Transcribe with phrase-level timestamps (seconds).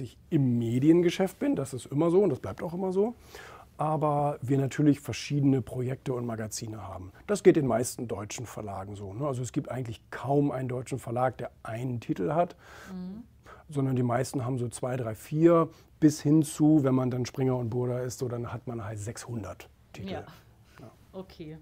[0.00, 3.14] ich im Mediengeschäft bin, das ist immer so und das bleibt auch immer so.
[3.76, 7.12] Aber wir natürlich verschiedene Projekte und Magazine haben.
[7.26, 9.12] Das geht den meisten deutschen Verlagen so.
[9.12, 9.26] Ne?
[9.26, 12.54] Also es gibt eigentlich kaum einen deutschen Verlag, der einen Titel hat,
[12.92, 13.24] mhm.
[13.68, 15.68] sondern die meisten haben so zwei, drei, vier
[16.00, 18.98] bis hin zu, wenn man dann Springer und Burda ist, so dann hat man halt
[18.98, 20.10] 600 Titel.
[20.10, 20.26] Ja.
[20.80, 20.90] ja.
[21.12, 21.58] Okay.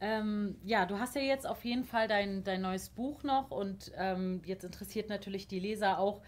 [0.00, 3.92] Ähm, ja, du hast ja jetzt auf jeden Fall dein, dein neues Buch noch und
[3.96, 6.20] ähm, jetzt interessiert natürlich die Leser auch,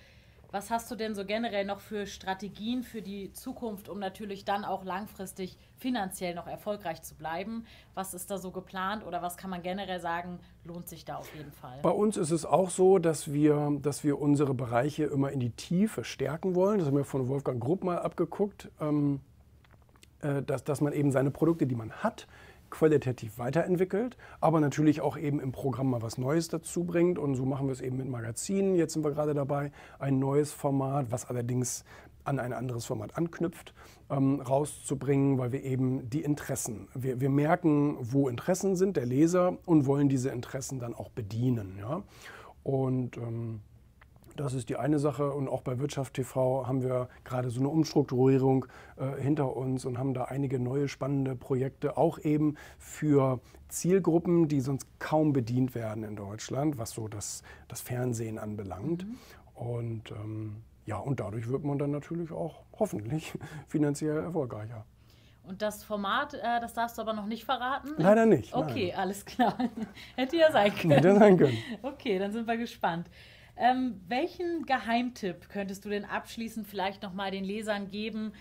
[0.51, 4.65] was hast du denn so generell noch für Strategien für die Zukunft, um natürlich dann
[4.65, 7.65] auch langfristig finanziell noch erfolgreich zu bleiben?
[7.95, 11.35] Was ist da so geplant oder was kann man generell sagen, lohnt sich da auf
[11.35, 11.79] jeden Fall?
[11.83, 15.51] Bei uns ist es auch so, dass wir, dass wir unsere Bereiche immer in die
[15.51, 16.79] Tiefe stärken wollen.
[16.79, 19.21] Das haben wir von Wolfgang Grupp mal abgeguckt, ähm,
[20.21, 22.27] äh, dass, dass man eben seine Produkte, die man hat,
[22.71, 27.19] qualitativ weiterentwickelt, aber natürlich auch eben im Programm mal was Neues dazu bringt.
[27.19, 28.75] Und so machen wir es eben mit Magazinen.
[28.75, 31.85] Jetzt sind wir gerade dabei, ein neues Format, was allerdings
[32.25, 33.73] an ein anderes Format anknüpft,
[34.11, 39.59] ähm, rauszubringen, weil wir eben die Interessen, wir, wir merken, wo Interessen sind der Leser
[39.65, 41.77] und wollen diese Interessen dann auch bedienen.
[41.79, 42.03] Ja?
[42.63, 43.61] Und ähm,
[44.37, 45.33] das ist die eine Sache.
[45.33, 49.99] Und auch bei Wirtschaft TV haben wir gerade so eine Umstrukturierung äh, hinter uns und
[49.99, 56.05] haben da einige neue spannende Projekte, auch eben für Zielgruppen, die sonst kaum bedient werden
[56.05, 59.07] in Deutschland, was so das, das Fernsehen anbelangt.
[59.07, 59.17] Mhm.
[59.55, 63.33] Und ähm, ja, und dadurch wird man dann natürlich auch hoffentlich
[63.69, 64.85] finanziell erfolgreicher.
[65.43, 67.91] Und das Format, äh, das darfst du aber noch nicht verraten?
[67.99, 68.53] Leider nicht.
[68.53, 68.99] Okay, nein.
[69.01, 69.57] alles klar.
[70.17, 70.93] Hätte ja sein können.
[70.93, 71.59] Hätte sein können.
[71.83, 73.09] Okay, dann sind wir gespannt.
[73.57, 78.33] Ähm, welchen Geheimtipp könntest du denn abschließend vielleicht nochmal den Lesern geben,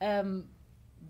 [0.00, 0.48] ähm,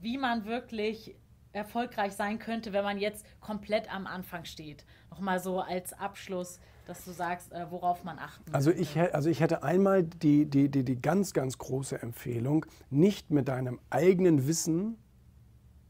[0.01, 1.15] wie man wirklich
[1.53, 4.85] erfolgreich sein könnte, wenn man jetzt komplett am Anfang steht?
[5.11, 9.41] Nochmal so als Abschluss, dass du sagst, äh, worauf man achten also ich, also ich
[9.41, 14.97] hätte einmal die, die, die, die ganz, ganz große Empfehlung, nicht mit deinem eigenen Wissen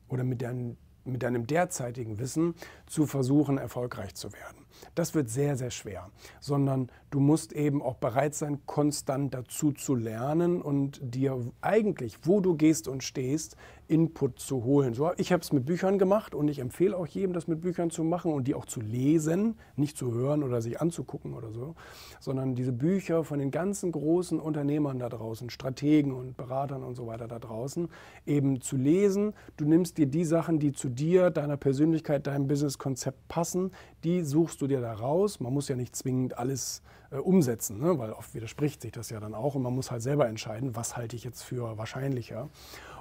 [0.09, 2.55] oder mit, dein, mit deinem derzeitigen Wissen
[2.87, 4.67] zu versuchen, erfolgreich zu werden.
[4.95, 6.11] Das wird sehr, sehr schwer,
[6.41, 12.41] sondern du musst eben auch bereit sein, konstant dazu zu lernen und dir eigentlich, wo
[12.41, 13.57] du gehst und stehst,
[13.89, 14.95] Input zu holen.
[14.95, 17.91] So, ich habe es mit Büchern gemacht und ich empfehle auch jedem, das mit Büchern
[17.91, 21.75] zu machen und die auch zu lesen, nicht zu hören oder sich anzugucken oder so,
[22.19, 27.07] sondern diese Bücher von den ganzen großen Unternehmern da draußen, Strategen und Beratern und so
[27.07, 27.89] weiter da draußen,
[28.25, 29.35] eben zu lesen.
[29.59, 33.73] Du nimmst dir die Sachen, die zu dir, deiner Persönlichkeit, deinem Businesskonzept passen,
[34.05, 35.41] die suchst du dir da raus.
[35.41, 37.99] Man muss ja nicht zwingend alles äh, umsetzen, ne?
[37.99, 40.97] weil oft widerspricht sich das ja dann auch und man muss halt selber entscheiden, was
[40.97, 42.49] halte ich jetzt für wahrscheinlicher.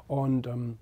[0.08, 0.78] Und ähm,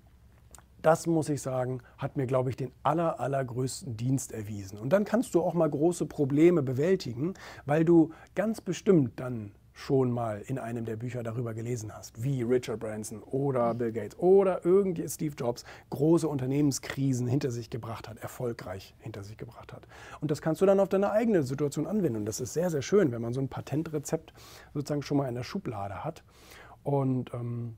[0.82, 4.78] das muss ich sagen, hat mir, glaube ich, den aller, allergrößten Dienst erwiesen.
[4.78, 7.34] Und dann kannst du auch mal große Probleme bewältigen,
[7.66, 12.42] weil du ganz bestimmt dann schon mal in einem der Bücher darüber gelesen hast, wie
[12.42, 18.18] Richard Branson oder Bill Gates oder irgendwie Steve Jobs große Unternehmenskrisen hinter sich gebracht hat,
[18.18, 19.86] erfolgreich hinter sich gebracht hat.
[20.20, 22.18] Und das kannst du dann auf deine eigene Situation anwenden.
[22.18, 24.32] Und das ist sehr, sehr schön, wenn man so ein Patentrezept
[24.74, 26.22] sozusagen schon mal in der Schublade hat.
[26.82, 27.76] Und ähm,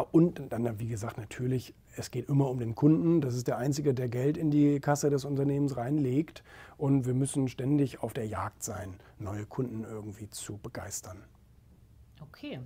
[0.00, 3.20] und dann, wie gesagt, natürlich, es geht immer um den Kunden.
[3.20, 6.42] Das ist der Einzige, der Geld in die Kasse des Unternehmens reinlegt.
[6.78, 11.22] Und wir müssen ständig auf der Jagd sein, neue Kunden irgendwie zu begeistern.
[12.20, 12.60] Okay,